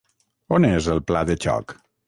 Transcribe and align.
On 0.57 0.65
és 0.71 0.89
el 0.95 1.03
pla 1.11 1.23
de 1.31 1.39
xoc? 1.47 1.79